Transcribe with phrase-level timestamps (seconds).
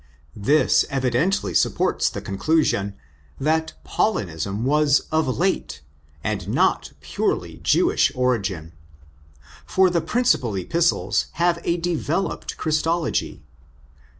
[0.35, 2.95] This evidently supports the conclusion
[3.39, 5.81] that Paulinism was of late
[6.23, 8.73] and not purely Jewish origin.
[9.63, 13.43] For the prin cipal Epistles have a developed Christology.